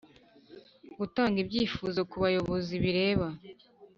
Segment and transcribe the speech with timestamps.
[0.99, 3.27] gutanga ibyifuzo ku bayobozi bireba